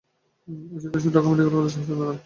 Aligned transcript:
এই 0.47 0.79
চিত্র 0.81 0.97
শুধু 0.99 1.13
ঢাকা 1.15 1.27
মেডিকেল 1.29 1.49
কলেজ 1.51 1.65
হাসপাতালের 1.69 1.99
নয়। 2.01 2.19